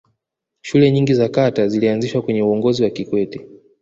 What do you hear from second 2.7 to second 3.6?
wa kikwete